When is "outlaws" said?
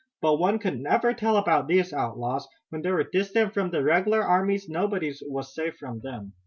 1.93-2.47